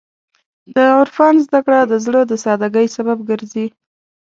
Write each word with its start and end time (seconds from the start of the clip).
د 0.73 0.75
عرفان 0.97 1.35
زدهکړه 1.45 1.79
د 1.87 1.93
زړه 2.05 2.21
د 2.27 2.33
سادګۍ 2.43 2.87
سبب 2.95 3.17
ګرځي. 3.29 3.67